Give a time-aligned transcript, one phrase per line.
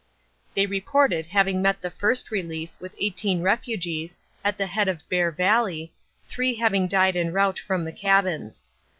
[0.55, 5.29] They reported having met the First Relief with eighteen refugees at the head of Bear
[5.29, 5.93] Valley,
[6.27, 8.65] three having died en route from the cabins.